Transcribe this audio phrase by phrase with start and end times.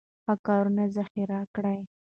[0.23, 1.79] ښه کارونه ذخیره کړئ.